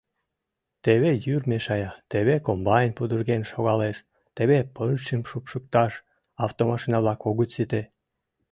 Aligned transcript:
Теве 0.83 1.11
йӱр 1.25 1.41
мешая, 1.51 1.91
теве 2.11 2.35
комбайн 2.45 2.91
пудырген 2.97 3.43
шогалеш, 3.51 3.97
теве 4.35 4.59
пырчым 4.75 5.21
шупшыкташ 5.29 5.93
автомашина-влак 6.45 7.19
огыт 7.29 7.49
сите. 7.55 7.81